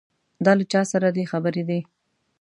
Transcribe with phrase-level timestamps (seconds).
[0.45, 1.79] دا له چا سره دې خبرې دي.